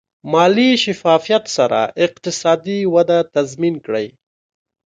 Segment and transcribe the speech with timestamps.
[0.31, 4.07] مالي شفافیت سره اقتصادي وده تضمین کړئ.